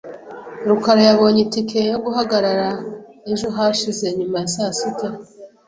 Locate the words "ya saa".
4.41-4.73